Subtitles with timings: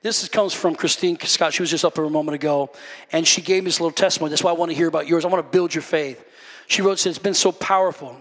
[0.00, 1.52] This is, comes from Christine Scott.
[1.52, 2.70] She was just up here a moment ago,
[3.10, 4.30] and she gave me this little testimony.
[4.30, 5.24] That's why I want to hear about yours.
[5.24, 6.24] I want to build your faith.
[6.68, 8.16] She wrote, It's been so powerful.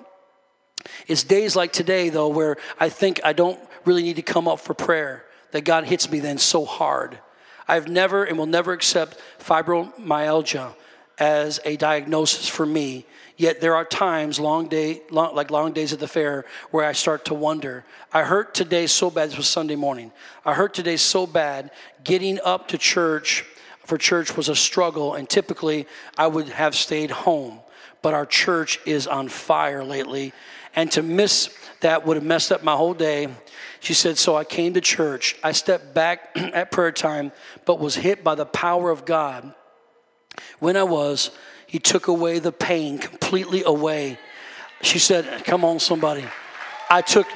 [1.07, 4.59] It's days like today, though, where I think I don't really need to come up
[4.59, 7.19] for prayer, that God hits me then so hard.
[7.67, 10.73] I've never and will never accept fibromyalgia
[11.19, 13.05] as a diagnosis for me.
[13.37, 16.93] Yet there are times, long day, long, like long days at the fair, where I
[16.93, 17.85] start to wonder.
[18.11, 19.29] I hurt today so bad.
[19.29, 20.11] This was Sunday morning.
[20.43, 21.71] I hurt today so bad.
[22.03, 23.45] Getting up to church
[23.85, 27.59] for church was a struggle, and typically I would have stayed home.
[28.01, 30.33] But our church is on fire lately,
[30.75, 31.49] and to miss
[31.81, 33.27] that would have messed up my whole day.
[33.79, 35.35] She said, So I came to church.
[35.43, 37.31] I stepped back at prayer time,
[37.65, 39.53] but was hit by the power of God.
[40.59, 41.31] When I was,
[41.65, 44.17] He took away the pain completely away.
[44.81, 46.25] She said, Come on, somebody.
[46.89, 47.27] I took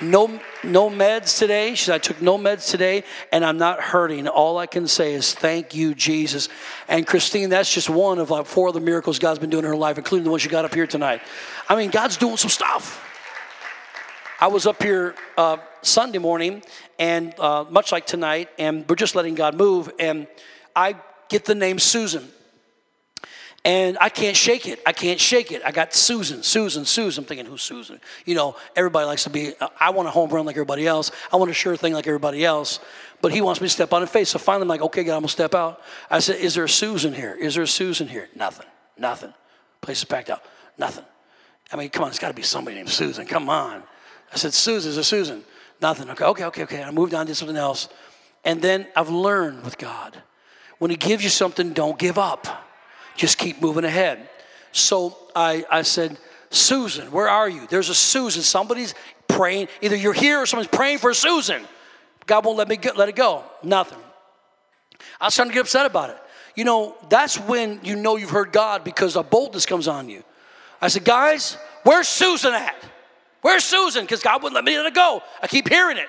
[0.00, 1.74] no no meds today.
[1.74, 4.26] She said, I took no meds today and I'm not hurting.
[4.26, 6.48] All I can say is thank you, Jesus.
[6.88, 9.70] And Christine, that's just one of like four of the miracles God's been doing in
[9.70, 11.22] her life, including the one she got up here tonight.
[11.68, 13.00] I mean, God's doing some stuff.
[14.40, 16.62] I was up here uh, Sunday morning,
[16.98, 20.26] and uh, much like tonight, and we're just letting God move, and
[20.74, 20.96] I
[21.28, 22.28] get the name Susan
[23.64, 24.82] and I can't shake it.
[24.84, 25.62] I can't shake it.
[25.64, 27.24] I got Susan, Susan, Susan.
[27.24, 27.98] I'm thinking, who's Susan?
[28.26, 31.10] You know, everybody likes to be, I want a home run like everybody else.
[31.32, 32.78] I want a sure thing like everybody else.
[33.22, 34.28] But he wants me to step on in faith.
[34.28, 35.80] So finally, I'm like, okay, God, I'm going to step out.
[36.10, 37.34] I said, is there a Susan here?
[37.34, 38.28] Is there a Susan here?
[38.36, 38.66] Nothing.
[38.98, 39.32] Nothing.
[39.80, 40.42] Place is packed out.
[40.76, 41.04] Nothing.
[41.72, 43.24] I mean, come on, it's got to be somebody named Susan.
[43.24, 43.82] Come on.
[44.30, 45.42] I said, Susan, is there Susan?
[45.80, 46.10] Nothing.
[46.10, 46.82] Okay, okay, okay, okay.
[46.82, 47.88] I moved on to something else.
[48.44, 50.22] And then I've learned with God
[50.78, 52.46] when He gives you something, don't give up.
[53.16, 54.28] Just keep moving ahead.
[54.72, 56.18] So I, I said,
[56.50, 57.66] Susan, where are you?
[57.68, 58.42] There's a Susan.
[58.42, 58.94] Somebody's
[59.28, 59.68] praying.
[59.82, 61.62] Either you're here or someone's praying for Susan.
[62.26, 63.44] God won't let me get, let it go.
[63.62, 63.98] Nothing.
[65.20, 66.18] I was starting to get upset about it.
[66.56, 70.22] You know, that's when you know you've heard God because a boldness comes on you.
[70.80, 72.76] I said, guys, where's Susan at?
[73.42, 74.04] Where's Susan?
[74.04, 75.22] Because God wouldn't let me let it go.
[75.42, 76.08] I keep hearing it.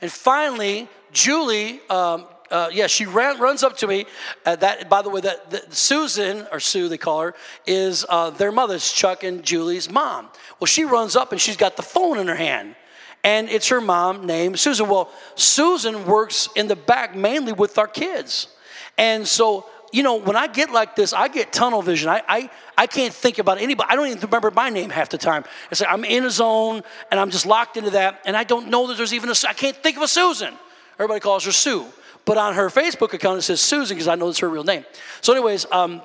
[0.00, 4.06] And finally, Julie um, uh, yeah, she ran, runs up to me.
[4.44, 7.34] Uh, that, by the way, that, that, Susan or Sue, they call her,
[7.66, 10.28] is uh, their mother's Chuck and Julie's mom.
[10.60, 12.76] Well, she runs up and she's got the phone in her hand,
[13.24, 14.88] and it's her mom named Susan.
[14.88, 18.48] Well, Susan works in the back mainly with our kids,
[18.96, 22.08] and so you know when I get like this, I get tunnel vision.
[22.08, 23.90] I I, I can't think about anybody.
[23.90, 25.44] I don't even remember my name half the time.
[25.70, 28.68] It's like I'm in a zone and I'm just locked into that, and I don't
[28.68, 29.34] know that there's even a.
[29.48, 30.54] I can't think of a Susan.
[30.94, 31.86] Everybody calls her Sue.
[32.26, 34.84] But on her Facebook account, it says Susan because I know it's her real name.
[35.22, 36.02] So, anyways, um,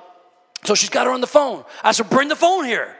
[0.64, 1.64] so she's got her on the phone.
[1.82, 2.96] I said, bring the phone here.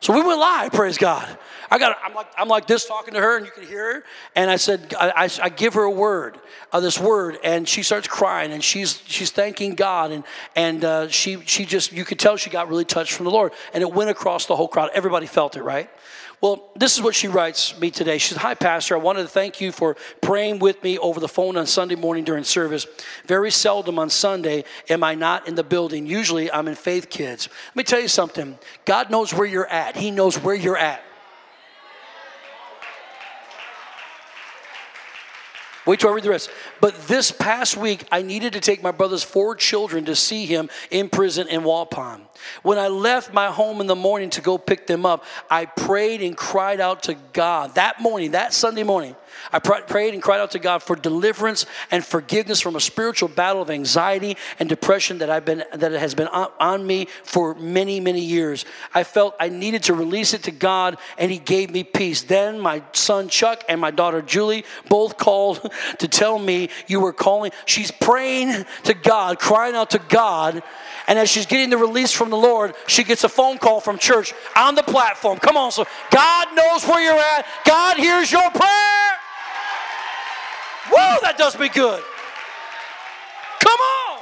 [0.00, 1.26] So we went live, praise God.
[1.70, 4.04] I got, I'm like, I'm like this talking to her, and you can hear her.
[4.36, 6.38] And I said, I, I, I give her a word,
[6.72, 10.24] uh, this word, and she starts crying, and she's she's thanking God, and
[10.54, 13.52] and uh, she she just you could tell she got really touched from the Lord,
[13.74, 14.90] and it went across the whole crowd.
[14.94, 15.90] Everybody felt it, right?
[16.40, 18.18] Well, this is what she writes me today.
[18.18, 18.94] She says, Hi, Pastor.
[18.94, 22.22] I wanted to thank you for praying with me over the phone on Sunday morning
[22.22, 22.86] during service.
[23.26, 26.06] Very seldom on Sunday am I not in the building.
[26.06, 27.48] Usually I'm in Faith Kids.
[27.68, 31.02] Let me tell you something God knows where you're at, He knows where you're at.
[35.88, 36.50] Wait till I read the rest.
[36.82, 40.68] But this past week, I needed to take my brother's four children to see him
[40.90, 42.20] in prison in Waupun.
[42.62, 46.20] When I left my home in the morning to go pick them up, I prayed
[46.20, 49.16] and cried out to God that morning, that Sunday morning.
[49.52, 53.62] I prayed and cried out to God for deliverance and forgiveness from a spiritual battle
[53.62, 58.20] of anxiety and depression that I've been that has been on me for many many
[58.20, 58.64] years.
[58.94, 62.22] I felt I needed to release it to God and he gave me peace.
[62.22, 67.12] Then my son Chuck and my daughter Julie both called to tell me you were
[67.12, 67.52] calling.
[67.66, 70.62] She's praying to God, crying out to God,
[71.06, 73.98] and as she's getting the release from the Lord, she gets a phone call from
[73.98, 75.38] church on the platform.
[75.38, 77.46] Come on, so God knows where you're at.
[77.64, 79.10] God hears your prayer.
[81.22, 82.02] That does me good.
[83.60, 84.20] Come on.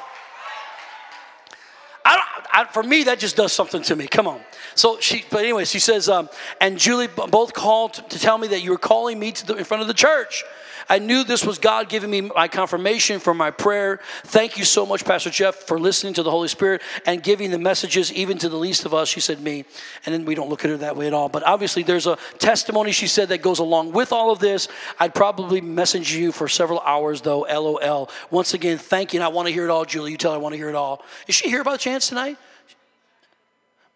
[2.05, 2.23] I,
[2.53, 4.07] I, for me, that just does something to me.
[4.07, 4.41] Come on.
[4.75, 6.29] So she, but anyway, she says, um,
[6.61, 9.65] and Julie both called to tell me that you were calling me to the, in
[9.65, 10.45] front of the church.
[10.89, 14.01] I knew this was God giving me my confirmation for my prayer.
[14.25, 17.59] Thank you so much, Pastor Jeff, for listening to the Holy Spirit and giving the
[17.59, 19.09] messages even to the least of us.
[19.09, 19.65] She said, me.
[20.05, 21.29] And then we don't look at her that way at all.
[21.29, 24.69] But obviously, there's a testimony she said that goes along with all of this.
[25.01, 27.41] I'd probably message you for several hours, though.
[27.41, 28.09] LOL.
[28.31, 29.19] Once again, thank you.
[29.19, 30.13] And I want to hear it all, Julie.
[30.13, 31.05] You tell her I want to hear it all.
[31.27, 32.37] Is she here by chance tonight?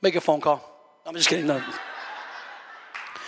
[0.03, 0.67] Make a phone call.
[1.07, 1.47] I'm just kidding.
[1.47, 1.63] No.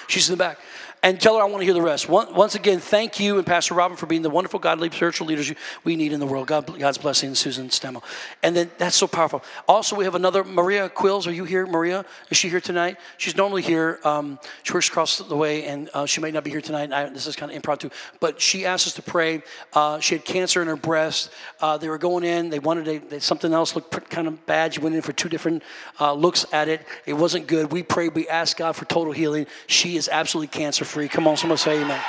[0.09, 0.59] She's in the back.
[1.03, 2.09] And tell her I want to hear the rest.
[2.09, 5.53] Once again, thank you and Pastor Robin for being the wonderful godly spiritual leaders
[5.83, 6.47] we need in the world.
[6.47, 8.05] God, God's blessing, Susan Stemmel.
[8.43, 9.43] And then that's so powerful.
[9.67, 11.27] Also, we have another Maria Quills.
[11.27, 12.05] Are you here, Maria?
[12.31, 12.99] Is she here tonight?
[13.19, 13.99] She's normally here.
[14.05, 16.93] Um, she works across the way, and uh, she might not be here tonight.
[16.93, 17.91] I, this is kind of impromptu,
[18.21, 19.43] but she asked us to pray.
[19.73, 21.31] Uh, she had cancer in her breast.
[21.61, 22.49] Uh, they were going in.
[22.49, 24.75] They wanted a, they, something else looked kind of bad.
[24.75, 25.65] She went in for two different
[26.01, 26.87] uh, looks at it.
[27.07, 27.73] It wasn't good.
[27.73, 28.15] We prayed.
[28.15, 29.47] We asked God for total healing.
[29.67, 31.09] She is absolutely cancer free.
[31.09, 32.01] Come on, someone say amen.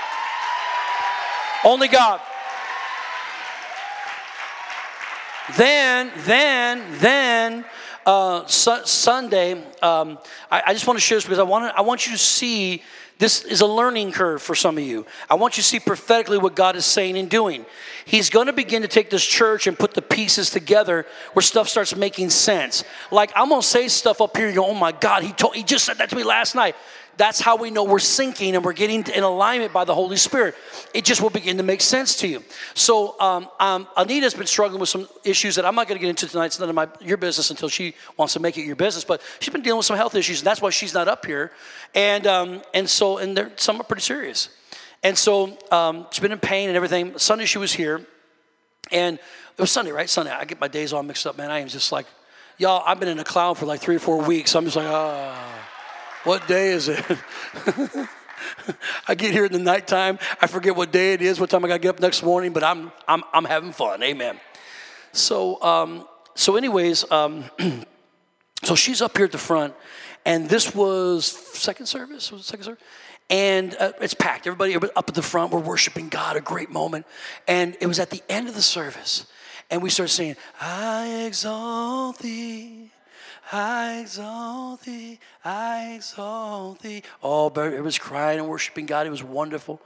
[1.64, 2.20] Only God.
[5.56, 7.66] Then, then, then,
[8.06, 10.20] uh, su- Sunday, um,
[10.52, 12.84] I, I, just want to share this because I want, I want you to see
[13.20, 15.06] this is a learning curve for some of you.
[15.30, 17.66] I want you to see prophetically what God is saying and doing.
[18.04, 21.70] He's going to begin to take this church and put the pieces together where stuff
[21.70, 22.84] starts making sense.
[23.12, 25.56] Like I'm going to say stuff up here, you go, oh my God, he told,
[25.56, 26.76] he just said that to me last night.
[27.18, 30.56] That's how we know we're syncing and we're getting in alignment by the Holy Spirit.
[30.94, 32.44] It just will begin to make sense to you.
[32.74, 36.10] So um, um, Anita's been struggling with some issues that I'm not going to get
[36.10, 36.48] into tonight.
[36.48, 39.04] It's none of my your business until she wants to make it your business.
[39.04, 41.52] But she's been dealing with some health issues, and that's why she's not up here.
[41.94, 44.50] And um, and so and they're some are pretty serious.
[45.04, 47.18] And so um, she's been in pain and everything.
[47.20, 48.06] Sunday she was here,
[48.92, 50.10] and it was Sunday, right?
[50.10, 50.32] Sunday.
[50.32, 51.52] I get my days all mixed up, man.
[51.52, 52.08] I am just like,
[52.58, 52.84] y'all.
[52.86, 54.52] I've been in a cloud for like three or four weeks.
[54.52, 55.68] So I'm just like, ah.
[55.70, 55.73] Oh.
[56.24, 57.04] What day is it?
[59.08, 60.20] I get here in the nighttime.
[60.42, 62.54] I forget what day it is, what time I got to get up next morning,
[62.54, 64.02] but I'm, I'm, I'm having fun.
[64.02, 64.40] Amen.
[65.12, 67.44] So, um, so anyways, um,
[68.64, 69.74] so she's up here at the front,
[70.26, 72.32] and this was second service.
[72.32, 72.84] Was second service?
[73.30, 74.48] And uh, it's packed.
[74.48, 77.06] Everybody up at the front, we're worshiping God, a great moment.
[77.50, 79.26] And it was at the end of the service,
[79.70, 82.93] and we started saying, I exalt thee.
[83.52, 87.04] I exalt thee, I exalt thee.
[87.22, 89.06] Oh, but it was crying and worshiping God.
[89.06, 89.82] It was wonderful.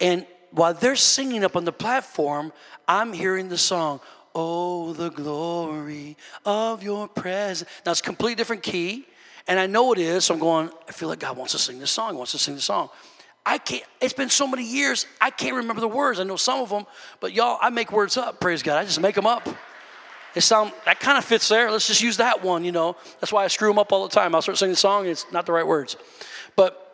[0.00, 2.52] And while they're singing up on the platform,
[2.88, 4.00] I'm hearing the song,
[4.34, 6.16] Oh, the glory
[6.46, 7.68] of your presence.
[7.84, 9.06] Now it's a completely different key,
[9.48, 11.80] and I know it is, so I'm going, I feel like God wants to sing
[11.80, 12.90] this song, wants to sing the song.
[13.44, 16.20] I can't, it's been so many years, I can't remember the words.
[16.20, 16.86] I know some of them,
[17.18, 18.78] but y'all, I make words up, praise God.
[18.78, 19.48] I just make them up.
[20.34, 21.70] It sound that kind of fits there.
[21.70, 22.96] Let's just use that one, you know.
[23.20, 24.34] That's why I screw them up all the time.
[24.34, 25.96] I'll start singing the song, it's not the right words.
[26.56, 26.86] But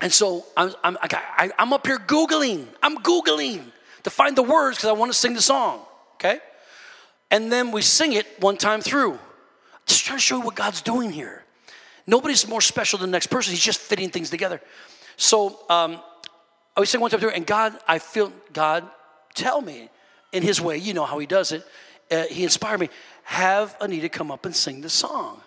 [0.00, 2.66] and so I'm I'm I, am up here googling.
[2.82, 3.64] I'm googling
[4.02, 5.82] to find the words because I want to sing the song.
[6.14, 6.38] Okay,
[7.30, 9.18] and then we sing it one time through.
[9.86, 11.44] Just trying to show you what God's doing here.
[12.06, 13.52] Nobody's more special than the next person.
[13.52, 14.60] He's just fitting things together.
[15.16, 16.00] So um,
[16.76, 18.88] I was singing one time through, and God, I feel God
[19.34, 19.88] tell me
[20.32, 20.78] in His way.
[20.78, 21.64] You know how He does it
[22.12, 22.90] uh, he inspired me.
[23.24, 25.40] Have Anita come up and sing the song.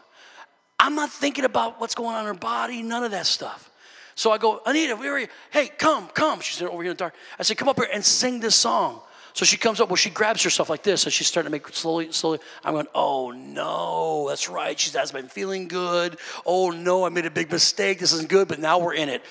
[0.79, 3.69] I'm not thinking about what's going on in her body, none of that stuff.
[4.15, 5.27] So I go, Anita, where are you?
[5.51, 6.39] Hey, come, come.
[6.39, 7.15] She said, over here in the dark.
[7.38, 9.01] I said, come up here and sing this song.
[9.33, 11.67] So she comes up, well, she grabs herself like this, and she's starting to make
[11.75, 12.39] slowly, slowly.
[12.63, 14.79] I'm going, oh no, that's right.
[14.79, 16.17] She hasn't been feeling good.
[16.45, 18.00] Oh no, I made a big mistake.
[18.00, 19.21] This isn't good, but now we're in it.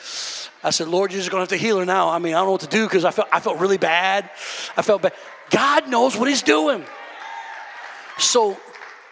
[0.63, 2.11] I said, Lord, you're just gonna have to heal her now.
[2.11, 4.29] I mean, I don't know what to do because I felt I felt really bad.
[4.77, 5.15] I felt bad.
[5.49, 6.85] God knows what He's doing.
[8.19, 8.57] So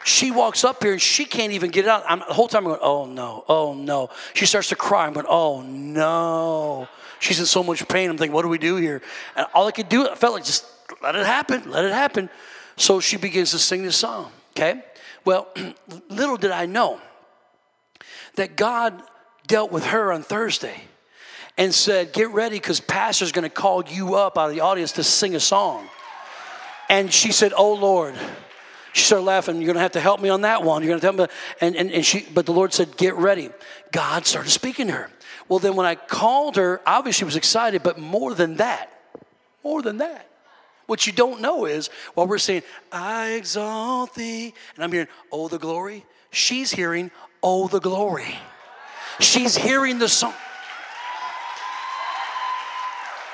[0.04, 2.04] she walks up here and she can't even get it out.
[2.08, 4.10] I'm, the whole time I'm going, oh no, oh no.
[4.34, 5.06] She starts to cry.
[5.06, 6.88] I'm going, oh no.
[7.20, 8.10] She's in so much pain.
[8.10, 9.00] I'm thinking, what do we do here?
[9.36, 10.66] And all I could do, I felt like just
[11.02, 12.28] let it happen, let it happen.
[12.76, 14.82] So she begins to sing this song, okay?
[15.24, 15.48] Well,
[16.08, 17.00] little did I know
[18.34, 19.02] that God
[19.46, 20.80] dealt with her on Thursday
[21.58, 24.92] and said, get ready because pastor's going to call you up out of the audience
[24.92, 25.88] to sing a song.
[26.88, 28.14] And she said, oh Lord,
[28.92, 29.56] she started laughing.
[29.56, 30.82] You're going to have to help me on that one.
[30.82, 31.32] You're going to tell me.
[31.60, 33.50] And, and, and she, but the Lord said, get ready.
[33.90, 35.10] God started speaking to her.
[35.48, 38.92] Well, then when I called her, obviously she was excited, but more than that,
[39.64, 40.28] more than that.
[40.86, 45.48] What you don't know is while we're saying, I exalt thee, and I'm hearing, oh,
[45.48, 47.10] the glory, she's hearing,
[47.42, 48.36] oh, the glory.
[49.20, 50.34] She's hearing the song.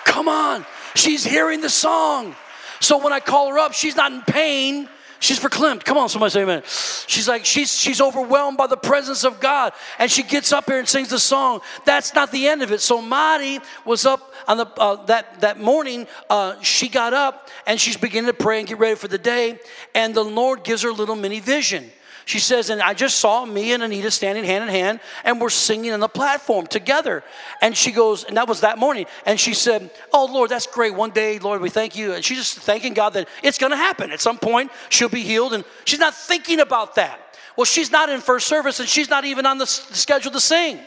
[0.05, 2.35] Come on, she's hearing the song.
[2.81, 4.89] So when I call her up, she's not in pain.
[5.21, 5.85] She's verklempt.
[5.85, 6.63] Come on, somebody say amen.
[6.67, 9.73] She's like, she's, she's overwhelmed by the presence of God.
[9.99, 11.61] And she gets up here and sings the song.
[11.85, 12.81] That's not the end of it.
[12.81, 16.07] So Mari was up on the, uh, that, that morning.
[16.31, 19.59] Uh, she got up and she's beginning to pray and get ready for the day.
[19.95, 21.91] And the Lord gives her a little mini vision.
[22.29, 25.49] She says, and I just saw me and Anita standing hand in hand, and we're
[25.49, 27.25] singing on the platform together.
[27.63, 29.07] And she goes, and that was that morning.
[29.25, 30.93] And she said, Oh Lord, that's great.
[30.95, 32.13] One day, Lord, we thank you.
[32.13, 34.13] And she's just thanking God that it's going to happen.
[34.13, 35.55] At some point, she'll be healed.
[35.55, 37.19] And she's not thinking about that.
[37.57, 40.81] Well, she's not in first service, and she's not even on the schedule to sing.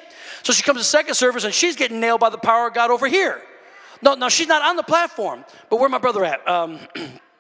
[0.44, 2.92] So she comes to second service and she's getting nailed by the power of God
[2.92, 3.42] over here.
[4.04, 5.44] No, no, she's not on the platform.
[5.72, 6.48] But where my brother at?
[6.48, 6.80] Um,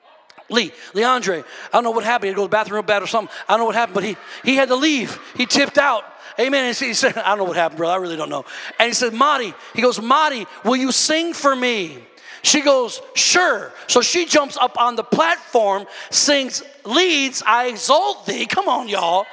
[0.52, 2.26] Lee, Leandre, I don't know what happened.
[2.26, 3.34] He had to go to the bathroom real bad or something.
[3.48, 5.18] I don't know what happened, but he, he had to leave.
[5.36, 6.04] He tipped out.
[6.40, 6.66] Amen.
[6.66, 7.94] And he said, I don't know what happened, brother.
[7.94, 8.46] I really don't know.
[8.80, 12.00] And he said, Marty, he goes, Marty, will you sing for me?
[12.44, 13.72] She goes, sure.
[13.88, 18.46] So she jumps up on the platform, sings, leads, I exalt thee.
[18.48, 19.26] Come on, y'all.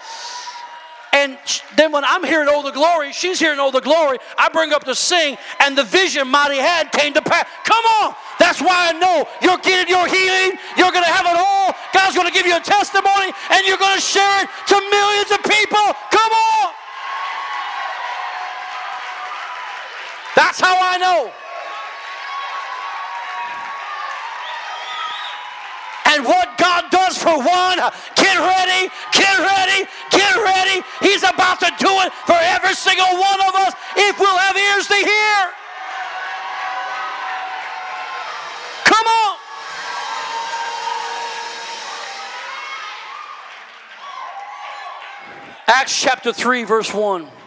[1.18, 1.36] And
[1.74, 4.18] then when I'm hearing all the glory, she's hearing all the glory.
[4.38, 7.44] I bring up to sing, and the vision Marty had came to pass.
[7.64, 8.14] Come on.
[8.38, 10.56] That's why I know you're getting your healing.
[10.76, 11.74] You're going to have it all.
[11.92, 15.30] God's going to give you a testimony, and you're going to share it to millions
[15.34, 15.86] of people.
[16.14, 16.70] Come on.
[20.36, 21.32] That's how I know.
[26.08, 27.76] And what God does for one,
[28.16, 30.82] get ready, get ready, get ready.
[31.02, 34.86] He's about to do it for every single one of us if we'll have ears
[34.86, 35.52] to hear.
[38.84, 39.36] Come on.
[45.66, 47.37] Acts chapter 3, verse 1.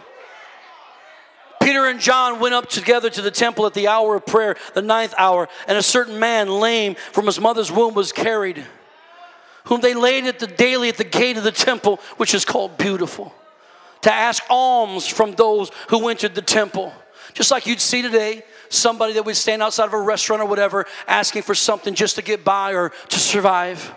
[1.72, 4.82] Peter and John went up together to the temple at the hour of prayer, the
[4.82, 8.62] ninth hour, and a certain man, lame from his mother's womb, was carried,
[9.64, 12.76] whom they laid at the daily at the gate of the temple, which is called
[12.76, 13.34] Beautiful,
[14.02, 16.92] to ask alms from those who entered the temple.
[17.32, 20.84] Just like you'd see today, somebody that would stand outside of a restaurant or whatever,
[21.08, 23.94] asking for something just to get by or to survive.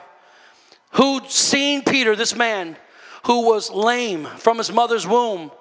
[0.92, 2.78] Who'd seen Peter, this man,
[3.26, 5.52] who was lame from his mother's womb,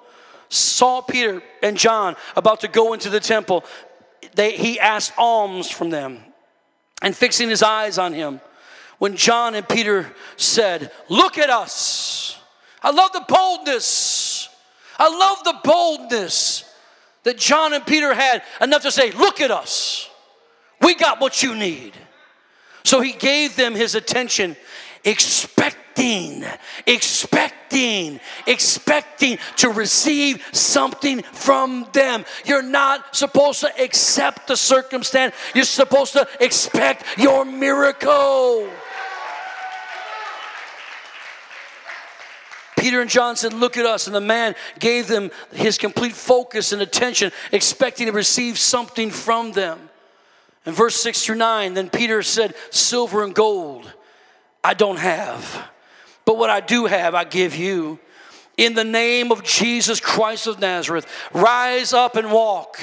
[0.49, 3.65] saw Peter and John about to go into the temple,
[4.35, 6.19] they, he asked alms from them.
[7.01, 8.39] And fixing his eyes on him,
[8.99, 12.39] when John and Peter said, Look at us.
[12.81, 14.49] I love the boldness.
[14.97, 16.63] I love the boldness
[17.23, 20.09] that John and Peter had enough to say, Look at us.
[20.81, 21.93] We got what you need.
[22.83, 24.55] So he gave them his attention,
[25.05, 26.43] expecting,
[26.87, 32.25] expecting, expecting to receive something from them.
[32.43, 38.67] You're not supposed to accept the circumstance, you're supposed to expect your miracle.
[42.77, 44.05] Peter and John said, Look at us.
[44.05, 49.53] And the man gave them his complete focus and attention, expecting to receive something from
[49.53, 49.89] them.
[50.67, 53.91] In verse 6 through 9, then Peter said, Silver and gold
[54.65, 55.69] I don't have
[56.25, 57.99] but what I do have, I give you.
[58.57, 62.79] In the name of Jesus Christ of Nazareth, rise up and walk.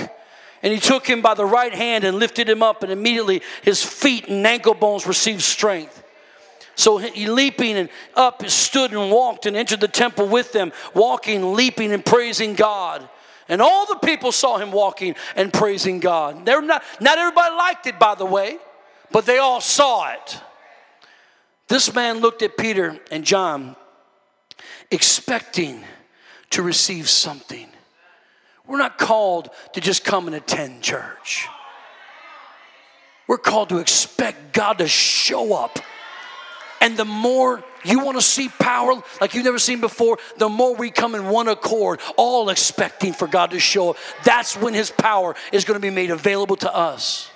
[0.63, 3.83] And he took him by the right hand and lifted him up, and immediately his
[3.83, 6.05] feet and ankle bones received strength.
[6.77, 11.55] So he leaping and up stood and walked and entered the temple with them, walking,
[11.55, 13.09] leaping, and praising God.
[13.49, 16.47] And all the people saw him walking and praising God.
[16.47, 18.59] They're not, not everybody liked it, by the way,
[19.11, 20.41] but they all saw it.
[21.73, 23.77] This man looked at Peter and John,
[24.91, 25.83] expecting
[26.51, 27.67] to receive something.
[28.67, 31.49] We're not called to just come and attend church.
[33.27, 35.79] We're called to expect God to show up.
[36.83, 40.75] And the more you want to see power like you've never seen before, the more
[40.75, 43.97] we come in one accord, all expecting for God to show up.
[44.25, 47.31] That's when His power is going to be made available to us.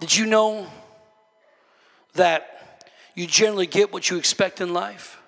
[0.00, 0.66] Did you know
[2.14, 2.55] that
[3.16, 5.18] you generally get what you expect in life.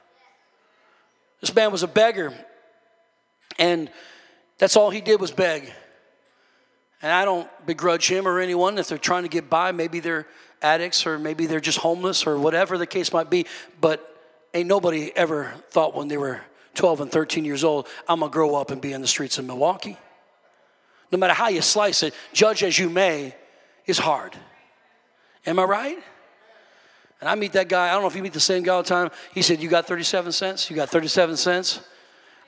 [1.40, 2.33] This man was a beggar,
[3.59, 3.90] and
[4.59, 5.73] that's all he did was beg.
[7.00, 9.73] And I don't begrudge him or anyone if they're trying to get by.
[9.73, 10.26] Maybe they're
[10.61, 13.47] addicts or maybe they're just homeless or whatever the case might be.
[13.80, 14.04] But
[14.52, 16.40] ain't nobody ever thought when they were
[16.75, 19.38] 12 and 13 years old, I'm going to grow up and be in the streets
[19.38, 19.97] of Milwaukee.
[21.12, 23.35] No matter how you slice it, judge as you may,
[23.87, 24.37] is hard.
[25.47, 25.99] Am I right?
[27.21, 27.89] And I meet that guy.
[27.89, 29.11] I don't know if you meet the same guy all the time.
[29.33, 30.71] He said, You got 37 cents?
[30.71, 31.81] You got 37 cents?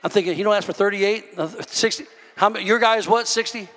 [0.03, 2.05] I'm thinking, he don't ask for 38, uh, 60.
[2.35, 3.69] How many, your guy is what, 60?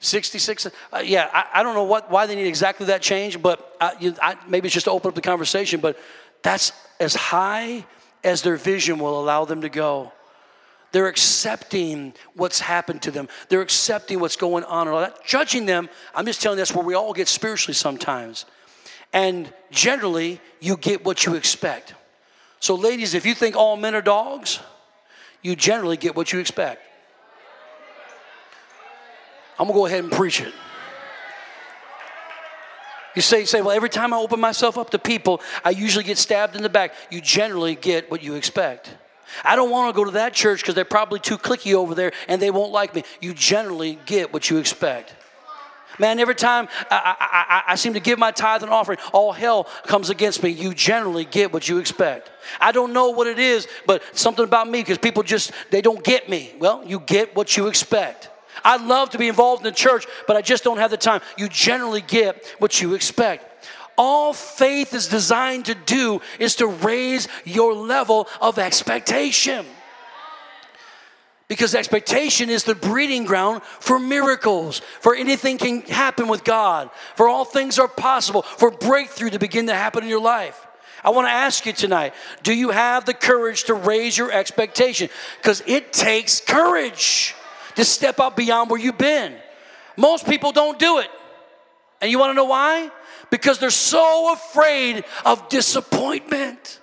[0.00, 0.66] 66?
[0.66, 3.94] Uh, yeah, I, I, don't know what, why they need exactly that change, but I,
[3.98, 5.96] you, I, maybe it's just to open up the conversation, but
[6.42, 7.86] that's as high
[8.24, 10.12] as their vision will allow them to go.
[10.90, 13.28] They're accepting what's happened to them.
[13.48, 15.24] They're accepting what's going on and all that.
[15.24, 18.44] Judging them, I'm just telling you that's where we all get spiritually sometimes
[19.12, 21.94] and generally you get what you expect.
[22.60, 24.60] So, ladies, if you think all men are dogs,
[25.42, 26.80] you generally get what you expect.
[29.58, 30.52] I'm gonna go ahead and preach it.
[33.14, 36.04] You say, you say, well, every time I open myself up to people, I usually
[36.04, 36.94] get stabbed in the back.
[37.10, 38.94] You generally get what you expect.
[39.44, 42.12] I don't want to go to that church because they're probably too cliquey over there
[42.28, 43.04] and they won't like me.
[43.20, 45.14] You generally get what you expect.
[45.98, 49.32] Man, every time I, I, I, I, seem to give my tithe and offering, all
[49.32, 50.50] hell comes against me.
[50.50, 52.30] You generally get what you expect.
[52.60, 56.02] I don't know what it is, but something about me because people just, they don't
[56.02, 56.54] get me.
[56.58, 58.30] Well, you get what you expect.
[58.64, 61.20] I'd love to be involved in the church, but I just don't have the time.
[61.36, 63.66] You generally get what you expect.
[63.98, 69.66] All faith is designed to do is to raise your level of expectation.
[71.52, 77.28] Because expectation is the breeding ground for miracles, for anything can happen with God, for
[77.28, 80.66] all things are possible, for breakthrough to begin to happen in your life.
[81.04, 85.10] I want to ask you tonight do you have the courage to raise your expectation?
[85.42, 87.34] Because it takes courage
[87.74, 89.34] to step up beyond where you've been.
[89.98, 91.10] Most people don't do it.
[92.00, 92.90] And you want to know why?
[93.28, 96.80] Because they're so afraid of disappointment.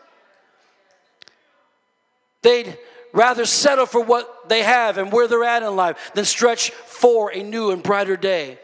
[2.44, 2.78] They'd
[3.14, 7.32] rather settle for what they have and where they're at in life than stretch for
[7.34, 8.58] a new and brighter day.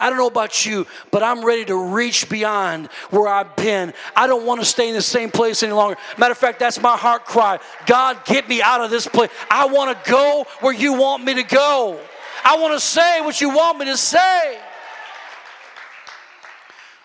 [0.00, 3.92] I don't know about you, but I'm ready to reach beyond where I've been.
[4.14, 5.96] I don't want to stay in the same place any longer.
[6.16, 7.58] Matter of fact, that's my heart cry.
[7.86, 9.30] God, get me out of this place.
[9.50, 11.98] I want to go where you want me to go.
[12.44, 14.60] I want to say what you want me to say.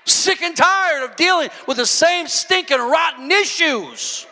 [0.05, 4.27] Sick and tired of dealing with the same stinking rotten issues.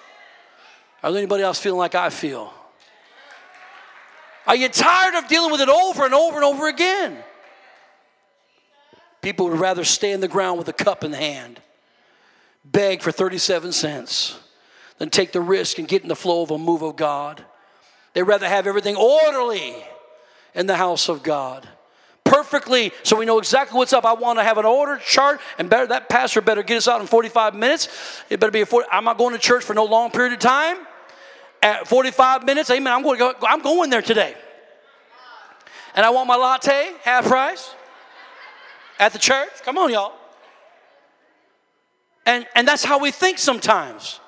[1.03, 2.53] Are there anybody else feeling like I feel?
[4.45, 7.17] Are you tired of dealing with it over and over and over again?
[9.21, 11.59] People would rather stay in the ground with a cup in hand,
[12.65, 14.39] beg for 37 cents,
[14.97, 17.43] than take the risk and get in the flow of a move of God.
[18.13, 19.75] They'd rather have everything orderly
[20.53, 21.67] in the house of God.
[22.23, 24.05] Perfectly, so we know exactly what's up.
[24.05, 27.01] I want to have an order chart, and better that pastor better get us out
[27.01, 27.89] in 45 minutes.
[28.29, 28.87] It better be a 40.
[28.91, 30.77] I'm not going to church for no long period of time
[31.61, 34.35] at 45 minutes, amen, I'm going, go, I'm going there today.
[35.95, 37.75] And I want my latte, half price,
[38.99, 39.49] at the church.
[39.63, 40.13] Come on, y'all.
[42.25, 44.19] And, and that's how we think sometimes.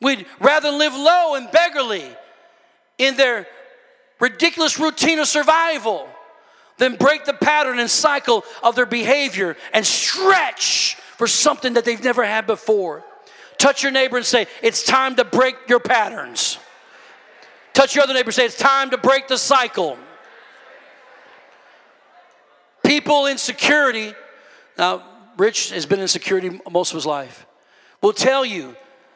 [0.00, 2.04] We'd rather live low and beggarly
[2.98, 3.46] in their
[4.20, 6.08] ridiculous routine of survival
[6.76, 12.02] than break the pattern and cycle of their behavior and stretch for something that they've
[12.02, 13.04] never had before.
[13.58, 16.58] Touch your neighbor and say, It's time to break your patterns.
[17.74, 19.98] Touch your other neighbor and say, It's time to break the cycle.
[22.84, 24.14] People in security,
[24.78, 25.04] now,
[25.36, 27.46] Rich has been in security most of his life,
[28.00, 28.74] will tell you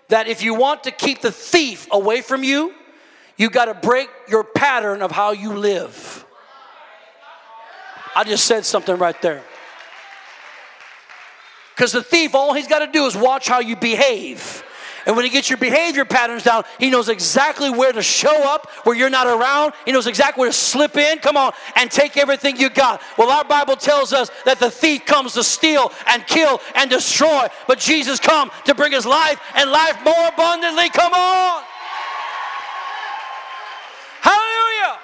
[0.09, 2.74] that if you want to keep the thief away from you,
[3.37, 6.24] you got to break your pattern of how you live.
[8.14, 9.42] I just said something right there.
[11.83, 14.62] Because the thief, all he's got to do is watch how you behave.
[15.05, 18.71] And when he gets your behavior patterns down, he knows exactly where to show up
[18.85, 19.73] where you're not around.
[19.85, 23.03] He knows exactly where to slip in, come on, and take everything you got.
[23.18, 27.49] Well, our Bible tells us that the thief comes to steal and kill and destroy,
[27.66, 30.88] but Jesus come to bring his life and life more abundantly.
[30.90, 31.64] Come on.
[34.21, 35.01] Hallelujah.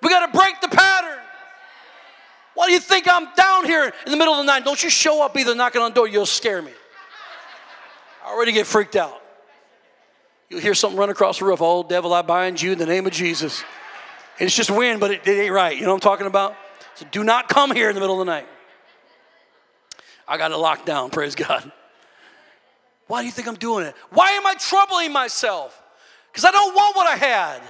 [0.00, 1.23] We got to break the pattern.
[2.54, 4.64] Why do you think I'm down here in the middle of the night?
[4.64, 6.72] Don't you show up either knocking on the door, you'll scare me.
[8.24, 9.20] I already get freaked out.
[10.48, 11.60] You'll hear something run across the roof.
[11.60, 13.64] Oh, devil, I bind you in the name of Jesus.
[14.38, 15.76] And it's just wind, but it, it ain't right.
[15.76, 16.54] You know what I'm talking about?
[16.94, 18.46] So do not come here in the middle of the night.
[20.26, 21.70] I got it locked down, praise God.
[23.06, 23.94] Why do you think I'm doing it?
[24.10, 25.80] Why am I troubling myself?
[26.32, 27.60] Because I don't want what I had.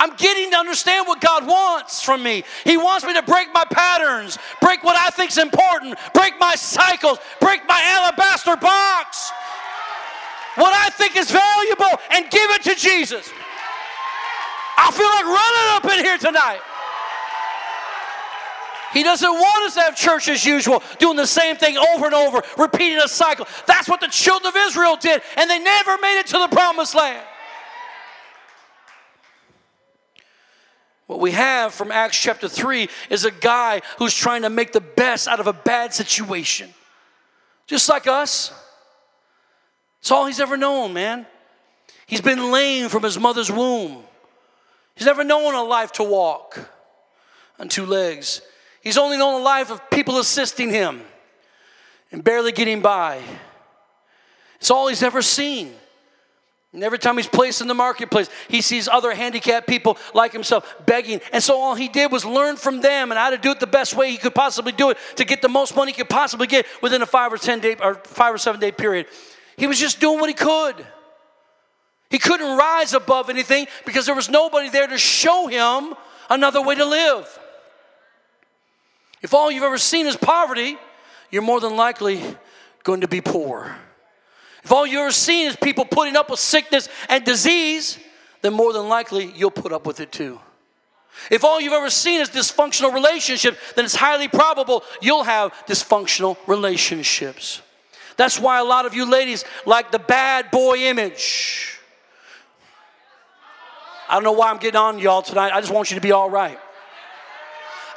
[0.00, 2.44] I'm getting to understand what God wants from me.
[2.64, 6.54] He wants me to break my patterns, break what I think is important, break my
[6.54, 9.32] cycles, break my alabaster box,
[10.54, 13.28] what I think is valuable, and give it to Jesus.
[14.76, 16.60] I feel like running up in here tonight.
[18.92, 22.14] He doesn't want us to have church as usual, doing the same thing over and
[22.14, 23.46] over, repeating a cycle.
[23.66, 26.94] That's what the children of Israel did, and they never made it to the promised
[26.94, 27.26] land.
[31.08, 34.82] What we have from Acts chapter 3 is a guy who's trying to make the
[34.82, 36.68] best out of a bad situation.
[37.66, 38.52] Just like us.
[40.00, 41.26] It's all he's ever known, man.
[42.06, 44.04] He's been lame from his mother's womb.
[44.96, 46.68] He's never known a life to walk
[47.58, 48.42] on two legs.
[48.82, 51.00] He's only known a life of people assisting him
[52.12, 53.22] and barely getting by.
[54.60, 55.72] It's all he's ever seen.
[56.72, 60.74] And every time he's placed in the marketplace, he sees other handicapped people like himself
[60.84, 61.20] begging.
[61.32, 63.66] And so all he did was learn from them and how to do it the
[63.66, 66.46] best way he could possibly do it to get the most money he could possibly
[66.46, 69.06] get within a five or ten day or five or seven day period.
[69.56, 70.86] He was just doing what he could.
[72.10, 75.94] He couldn't rise above anything because there was nobody there to show him
[76.28, 77.38] another way to live.
[79.22, 80.78] If all you've ever seen is poverty,
[81.30, 82.22] you're more than likely
[82.84, 83.74] going to be poor.
[84.64, 87.98] If all you've ever seen is people putting up with sickness and disease,
[88.42, 90.40] then more than likely you'll put up with it too.
[91.30, 96.36] If all you've ever seen is dysfunctional relationships, then it's highly probable you'll have dysfunctional
[96.46, 97.60] relationships.
[98.16, 101.78] That's why a lot of you ladies like the bad boy image.
[104.08, 105.52] I don't know why I'm getting on y'all tonight.
[105.52, 106.58] I just want you to be all right.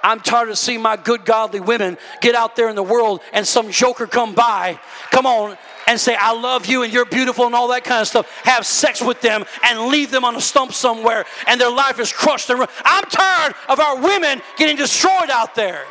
[0.04, 3.46] I'm tired of seeing my good godly women get out there in the world and
[3.46, 4.80] some joker come by,
[5.12, 8.08] come on, and say, I love you and you're beautiful and all that kind of
[8.08, 12.00] stuff, have sex with them and leave them on a stump somewhere and their life
[12.00, 12.62] is crushed and.
[12.84, 15.86] I'm tired of our women getting destroyed out there.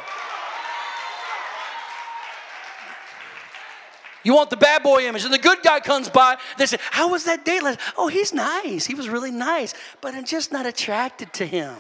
[4.23, 5.25] You want the bad boy image.
[5.25, 7.63] And the good guy comes by, they say, How was that date?
[7.97, 8.87] Oh, he's nice.
[8.87, 11.75] He was really nice, but I'm just not attracted to him.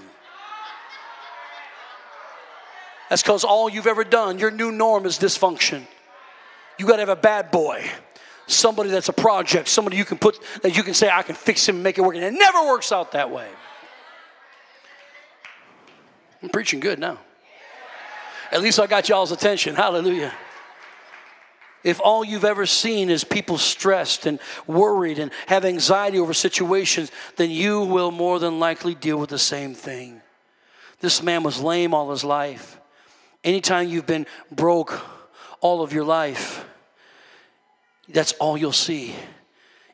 [3.08, 5.82] That's because all you've ever done, your new norm is dysfunction.
[6.80, 7.84] You got to have a bad boy,
[8.46, 11.68] somebody that's a project, somebody you can put that you can say, I can fix
[11.68, 12.14] him and make it work.
[12.14, 13.46] And it never works out that way.
[16.42, 17.18] I'm preaching good now.
[18.50, 19.74] At least I got y'all's attention.
[19.74, 20.32] Hallelujah.
[21.84, 27.12] If all you've ever seen is people stressed and worried and have anxiety over situations,
[27.36, 30.22] then you will more than likely deal with the same thing.
[31.00, 32.80] This man was lame all his life.
[33.44, 34.98] Anytime you've been broke
[35.60, 36.64] all of your life,
[38.12, 39.14] that's all you'll see.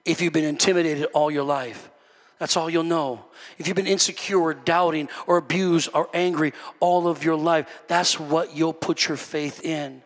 [0.05, 1.91] If you've been intimidated all your life,
[2.39, 3.25] that's all you'll know.
[3.59, 8.55] If you've been insecure, doubting, or abused, or angry all of your life, that's what
[8.55, 10.03] you'll put your faith in.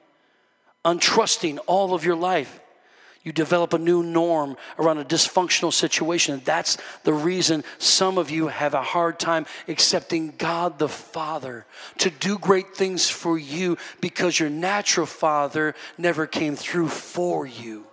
[0.85, 2.61] Untrusting all of your life,
[3.23, 6.41] you develop a new norm around a dysfunctional situation.
[6.45, 11.67] That's the reason some of you have a hard time accepting God the Father
[11.99, 17.90] to do great things for you because your natural father never came through for you.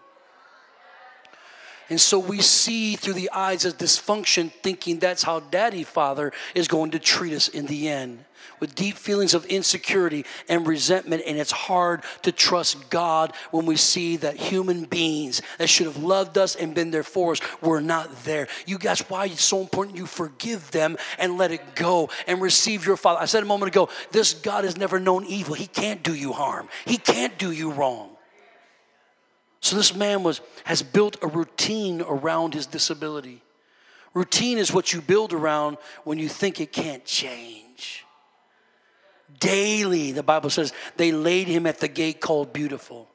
[1.90, 6.68] And so we see through the eyes of dysfunction, thinking that's how daddy father is
[6.68, 8.26] going to treat us in the end
[8.60, 11.24] with deep feelings of insecurity and resentment.
[11.26, 15.98] And it's hard to trust God when we see that human beings that should have
[15.98, 18.48] loved us and been there for us were not there.
[18.66, 22.86] You guys, why it's so important you forgive them and let it go and receive
[22.86, 23.22] your Father.
[23.22, 25.56] I said a moment ago, this God has never known evil.
[25.56, 28.17] He can't do you harm, He can't do you wrong.
[29.60, 33.42] So this man was has built a routine around his disability.
[34.14, 38.06] Routine is what you build around when you think it can't change.
[39.40, 43.10] Daily, the Bible says, they laid him at the gate called Beautiful.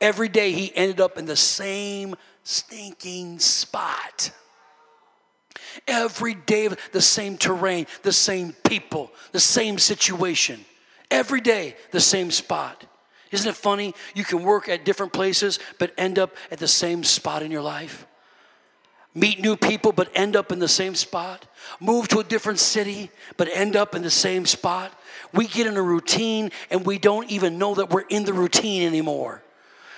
[0.00, 4.30] Every day he ended up in the same stinking spot.
[5.86, 10.64] Every day, the same terrain, the same people, the same situation.
[11.10, 12.84] Every day, the same spot.
[13.30, 13.94] Isn't it funny?
[14.14, 17.62] You can work at different places, but end up at the same spot in your
[17.62, 18.06] life.
[19.14, 21.46] Meet new people, but end up in the same spot.
[21.80, 24.92] Move to a different city, but end up in the same spot.
[25.32, 28.86] We get in a routine and we don't even know that we're in the routine
[28.86, 29.42] anymore.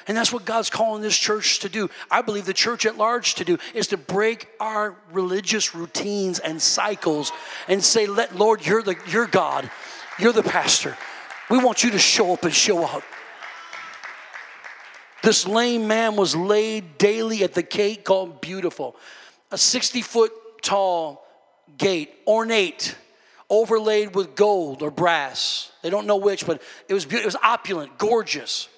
[0.08, 1.90] And that's what God's calling this church to do.
[2.10, 6.60] I believe the church at large to do is to break our religious routines and
[6.60, 7.30] cycles
[7.68, 9.70] and say, Let Lord, you're the you're God,
[10.18, 10.96] you're the pastor.
[11.50, 13.04] We want you to show up and show out.
[15.22, 18.96] This lame man was laid daily at the gate called Beautiful,
[19.50, 21.26] a 60 foot tall
[21.76, 22.96] gate, ornate
[23.50, 25.72] overlaid with gold or brass.
[25.82, 27.24] They don't know which, but it was, beautiful.
[27.24, 28.68] it was opulent, gorgeous.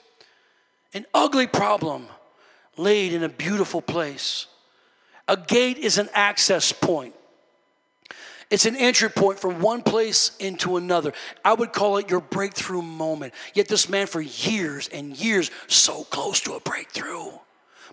[0.94, 2.07] An ugly problem
[2.76, 4.46] laid in a beautiful place.
[5.28, 7.14] A gate is an access point.
[8.52, 11.14] It's an entry point from one place into another.
[11.42, 13.32] I would call it your breakthrough moment.
[13.54, 17.30] Yet this man, for years and years, so close to a breakthrough,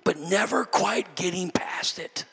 [0.04, 2.26] but never quite getting past it.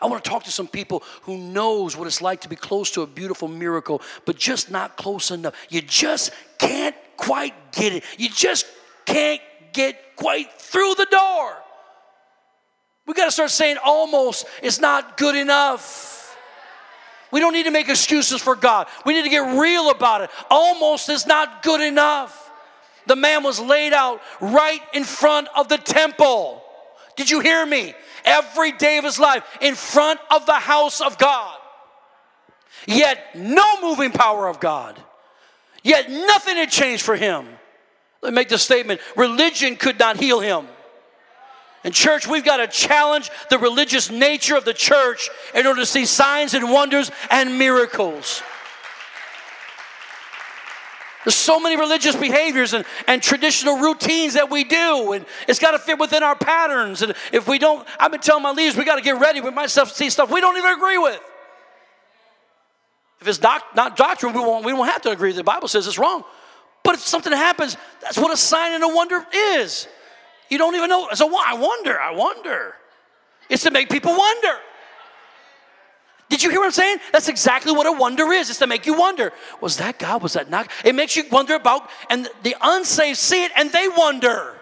[0.00, 2.90] I want to talk to some people who knows what it's like to be close
[2.92, 5.54] to a beautiful miracle, but just not close enough.
[5.68, 8.04] You just can't quite get it.
[8.16, 8.64] You just
[9.04, 9.42] can't
[9.74, 11.52] get quite through the door.
[13.06, 16.13] We got to start saying almost is not good enough.
[17.34, 18.86] We don't need to make excuses for God.
[19.04, 20.30] We need to get real about it.
[20.48, 22.50] Almost is not good enough.
[23.06, 26.62] The man was laid out right in front of the temple.
[27.16, 27.94] Did you hear me?
[28.24, 31.58] every day of his life in front of the house of God.
[32.86, 35.00] Yet no moving power of God.
[35.82, 37.46] Yet nothing had changed for him.
[38.22, 40.66] Let me make the statement religion could not heal him.
[41.84, 45.86] And, church, we've got to challenge the religious nature of the church in order to
[45.86, 48.42] see signs and wonders and miracles.
[51.24, 55.70] There's so many religious behaviors and, and traditional routines that we do, and it's got
[55.70, 57.02] to fit within our patterns.
[57.02, 59.40] And if we don't, I've been telling my leaders, we got to get ready.
[59.40, 61.20] We might see stuff we don't even agree with.
[63.20, 65.32] If it's doc, not doctrine, we won't, we won't have to agree.
[65.32, 66.24] The Bible says it's wrong.
[66.82, 69.88] But if something happens, that's what a sign and a wonder is.
[70.48, 71.08] You don't even know.
[71.14, 72.74] So I wonder, I wonder.
[73.48, 74.58] It's to make people wonder.
[76.28, 76.98] Did you hear what I'm saying?
[77.12, 78.50] That's exactly what a wonder is.
[78.50, 79.32] It's to make you wonder.
[79.60, 80.22] Was that God?
[80.22, 80.70] Was that not?
[80.84, 84.54] It makes you wonder about, and the unsaved see it and they wonder.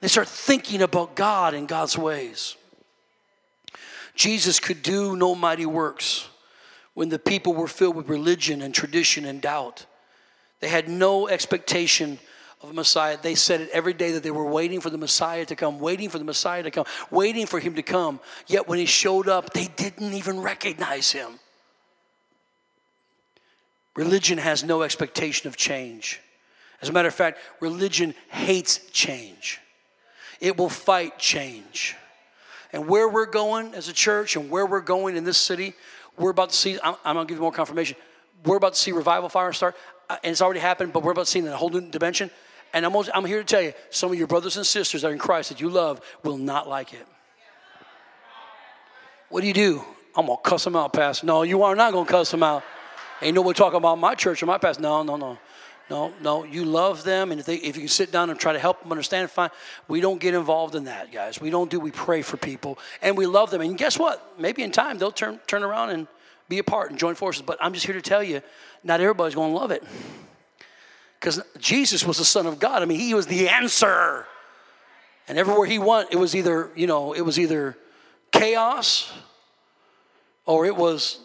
[0.00, 2.56] They start thinking about God and God's ways.
[4.14, 6.28] Jesus could do no mighty works
[6.94, 9.86] when the people were filled with religion and tradition and doubt.
[10.60, 12.18] They had no expectation
[12.62, 13.16] of Messiah.
[13.20, 16.08] They said it every day that they were waiting for the Messiah to come, waiting
[16.08, 18.20] for the Messiah to come, waiting for him to come.
[18.46, 21.38] Yet when he showed up, they didn't even recognize him.
[23.96, 26.20] Religion has no expectation of change.
[26.82, 29.60] As a matter of fact, religion hates change,
[30.40, 31.96] it will fight change.
[32.72, 35.74] And where we're going as a church and where we're going in this city,
[36.16, 37.96] we're about to see, I'm, I'm to give you more confirmation.
[38.44, 39.74] We're about to see revival fire start,
[40.08, 42.30] uh, and it's already happened, but we're about to see in a whole new dimension.
[42.72, 45.12] And I'm, I'm here to tell you, some of your brothers and sisters that are
[45.12, 47.06] in Christ that you love will not like it.
[49.28, 49.84] What do you do?
[50.16, 51.26] I'm gonna cuss them out, Pastor.
[51.26, 52.64] No, you are not gonna cuss them out.
[53.22, 54.82] Ain't nobody talking about my church or my pastor.
[54.82, 55.38] No, no, no.
[55.88, 58.52] No, no, you love them, and if, they, if you can sit down and try
[58.52, 59.50] to help them understand, fine.
[59.88, 61.40] We don't get involved in that, guys.
[61.40, 61.80] We don't do.
[61.80, 63.60] We pray for people, and we love them.
[63.60, 64.38] And guess what?
[64.38, 66.06] Maybe in time they'll turn turn around and
[66.48, 67.42] be a part and join forces.
[67.42, 68.40] But I'm just here to tell you,
[68.84, 69.82] not everybody's going to love it.
[71.20, 72.82] Because Jesus was the Son of God.
[72.82, 74.26] I mean, He was the answer.
[75.28, 77.76] And everywhere He went, it was either, you know, it was either
[78.32, 79.12] chaos
[80.46, 81.20] or it was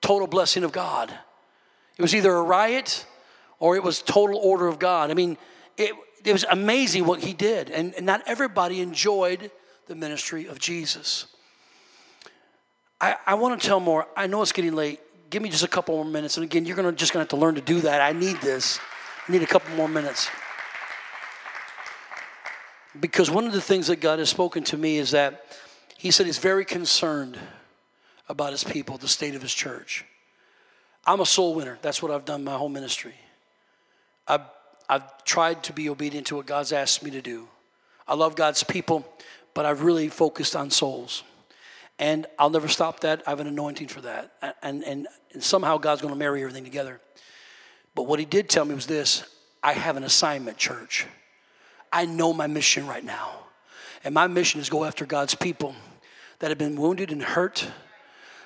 [0.00, 1.12] total blessing of God.
[1.96, 3.06] It was either a riot
[3.60, 5.10] or it was total order of God.
[5.10, 5.38] I mean,
[5.76, 5.92] it,
[6.24, 7.70] it was amazing what He did.
[7.70, 9.52] And, and not everybody enjoyed
[9.86, 11.26] the ministry of Jesus.
[13.00, 14.06] I, I want to tell more.
[14.16, 15.00] I know it's getting late.
[15.30, 16.36] Give me just a couple more minutes.
[16.36, 18.00] And again, you're gonna just gonna have to learn to do that.
[18.00, 18.78] I need this.
[19.28, 20.28] I need a couple more minutes.
[22.98, 25.46] Because one of the things that God has spoken to me is that
[25.96, 27.38] He said He's very concerned
[28.28, 30.04] about His people, the state of His church.
[31.06, 31.78] I'm a soul winner.
[31.82, 33.14] That's what I've done my whole ministry.
[34.26, 34.42] I've,
[34.88, 37.48] I've tried to be obedient to what God's asked me to do.
[38.06, 39.06] I love God's people,
[39.54, 41.22] but I've really focused on souls.
[41.98, 43.22] And I'll never stop that.
[43.26, 44.32] I have an anointing for that.
[44.62, 47.00] And, and, and somehow God's going to marry everything together.
[47.94, 49.24] But what he did tell me was this
[49.62, 51.06] I have an assignment, church.
[51.92, 53.30] I know my mission right now.
[54.04, 55.74] And my mission is go after God's people
[56.38, 57.68] that have been wounded and hurt.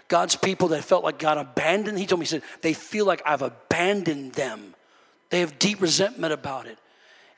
[0.08, 1.98] God's people that felt like God abandoned.
[1.98, 4.74] He told me, he said, they feel like I've abandoned them.
[5.30, 6.78] They have deep resentment about it.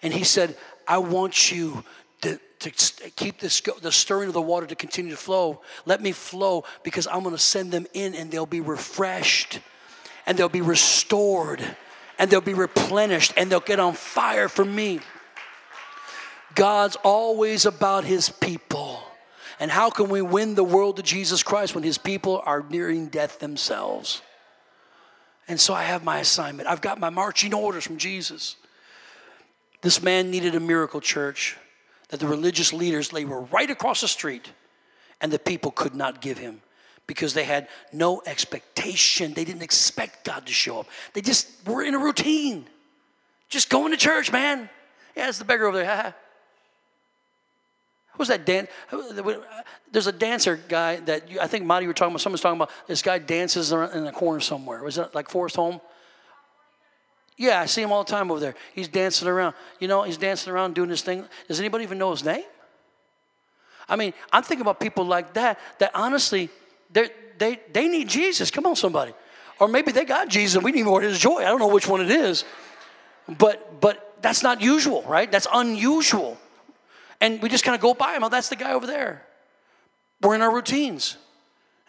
[0.02, 1.84] And he said, I want you
[2.22, 2.70] to, to
[3.16, 5.62] keep this, the stirring of the water to continue to flow.
[5.86, 9.60] Let me flow because I'm going to send them in and they'll be refreshed
[10.26, 11.62] and they'll be restored
[12.18, 15.00] and they'll be replenished and they'll get on fire for me.
[16.54, 19.02] God's always about his people.
[19.60, 23.06] And how can we win the world to Jesus Christ when his people are nearing
[23.06, 24.22] death themselves?
[25.46, 26.68] And so I have my assignment.
[26.68, 28.56] I've got my marching orders from Jesus.
[29.80, 31.56] This man needed a miracle church
[32.08, 34.50] that the religious leaders, they were right across the street,
[35.20, 36.60] and the people could not give him
[37.08, 39.34] because they had no expectation.
[39.34, 40.86] They didn't expect God to show up.
[41.14, 42.68] They just were in a routine.
[43.48, 44.68] Just going to church, man.
[45.16, 46.14] Yeah, it's the beggar over there.
[48.12, 48.68] Who's that dance?
[49.90, 52.20] There's a dancer guy that you, I think Marty, you were talking about.
[52.20, 54.82] Someone's talking about this guy dances in a corner somewhere.
[54.82, 55.80] Was it like Forest Home?
[57.38, 58.54] Yeah, I see him all the time over there.
[58.74, 59.54] He's dancing around.
[59.80, 61.24] You know, he's dancing around doing this thing.
[61.46, 62.44] Does anybody even know his name?
[63.88, 66.50] I mean, I'm thinking about people like that, that honestly,
[66.90, 68.50] they they, they need Jesus.
[68.50, 69.14] Come on, somebody.
[69.60, 71.38] Or maybe they got Jesus we need more his joy.
[71.38, 72.44] I don't know which one it is.
[73.28, 75.30] But, but that's not usual, right?
[75.30, 76.38] That's unusual.
[77.20, 78.24] And we just kind of go by him.
[78.24, 79.24] Oh, that's the guy over there.
[80.22, 81.16] We're in our routines.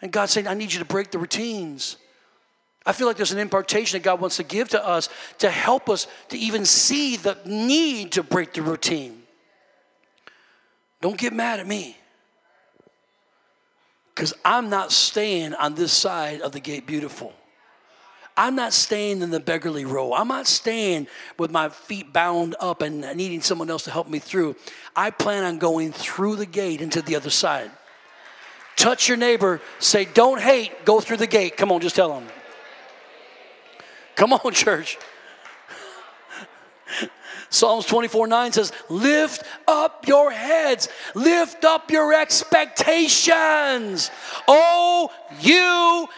[0.02, 1.96] And God's saying, I need you to break the routines.
[2.84, 5.08] I feel like there's an impartation that God wants to give to us
[5.38, 9.22] to help us to even see the need to break the routine.
[11.00, 11.96] Don't get mad at me.
[14.14, 17.32] Because I'm not staying on this side of the gate beautiful.
[18.36, 20.14] I'm not staying in the beggarly row.
[20.14, 24.18] I'm not staying with my feet bound up and needing someone else to help me
[24.18, 24.56] through.
[24.96, 27.70] I plan on going through the gate into the other side.
[28.76, 31.56] Touch your neighbor, say, Don't hate, go through the gate.
[31.56, 32.26] Come on, just tell them.
[34.16, 34.96] Come on, church.
[37.50, 44.10] Psalms 24 9 says, Lift up your heads, lift up your expectations.
[44.46, 45.10] Oh,
[45.40, 46.08] you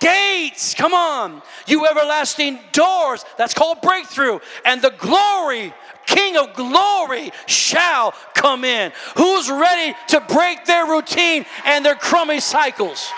[0.00, 3.24] gates, come on, you everlasting doors.
[3.38, 4.40] That's called breakthrough.
[4.66, 5.72] And the glory,
[6.04, 8.92] King of glory, shall come in.
[9.16, 13.10] Who's ready to break their routine and their crummy cycles?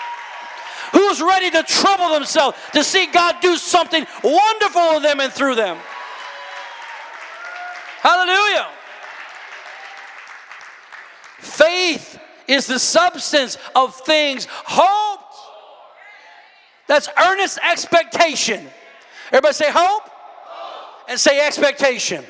[0.93, 5.55] Who's ready to trouble themselves to see God do something wonderful in them and through
[5.55, 5.77] them?
[8.01, 8.67] Hallelujah.
[11.39, 15.23] Faith is the substance of things hoped.
[16.87, 18.65] That's earnest expectation.
[19.27, 20.09] Everybody say hope,
[21.09, 22.23] and say expectation.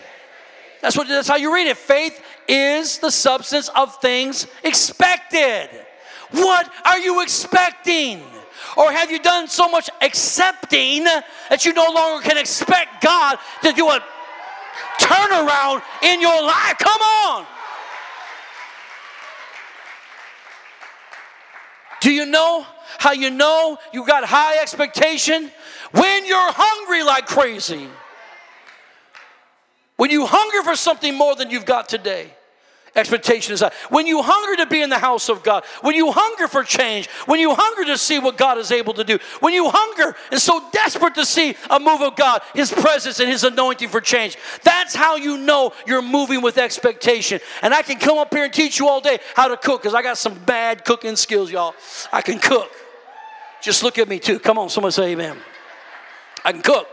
[0.81, 1.77] That's what that's how you read it.
[1.77, 5.69] Faith is the substance of things expected.
[6.31, 8.21] What are you expecting?
[8.75, 13.71] Or have you done so much accepting that you no longer can expect God to
[13.71, 14.03] do a
[14.99, 16.77] turnaround in your life.
[16.79, 17.45] Come on.
[22.01, 22.65] Do you know
[22.99, 25.51] how you know you got high expectation?
[25.91, 27.87] When you're hungry like crazy.
[29.95, 32.36] When you hunger for something more than you've got today.
[32.97, 33.75] Expectation is that.
[33.89, 37.07] When you hunger to be in the house of God, when you hunger for change,
[37.27, 40.41] when you hunger to see what God is able to do, when you hunger and
[40.41, 44.35] so desperate to see a move of God, His presence and His anointing for change,
[44.63, 47.39] that's how you know you're moving with expectation.
[47.61, 49.93] And I can come up here and teach you all day how to cook because
[49.93, 51.75] I got some bad cooking skills, y'all.
[52.11, 52.71] I can cook.
[53.61, 54.39] Just look at me too.
[54.39, 55.37] Come on, someone say amen.
[56.43, 56.87] I can cook.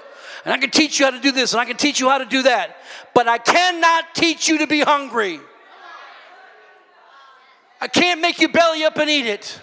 [0.45, 2.19] And I can teach you how to do this and I can teach you how
[2.19, 2.77] to do that.
[3.15, 5.41] But I cannot teach you to be hungry.
[7.81, 9.61] I can't make you belly up and eat it.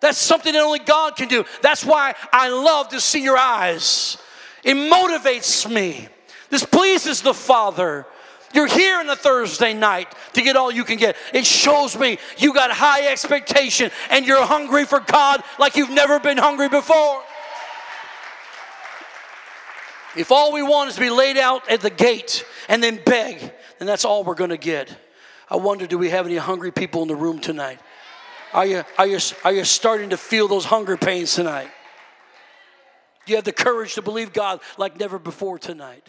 [0.00, 1.44] That's something that only God can do.
[1.62, 4.16] That's why I love to see your eyes.
[4.64, 6.08] It motivates me.
[6.48, 8.06] This pleases the Father.
[8.52, 11.16] You're here on a Thursday night to get all you can get.
[11.32, 16.18] It shows me you got high expectation and you're hungry for God like you've never
[16.18, 17.22] been hungry before.
[20.16, 23.38] If all we want is to be laid out at the gate and then beg,
[23.78, 24.96] then that's all we're going to get.
[25.50, 27.80] I wonder, do we have any hungry people in the room tonight?
[28.52, 31.70] Are you, are you, are you starting to feel those hunger pains tonight?
[33.26, 36.06] Do you have the courage to believe God like never before tonight?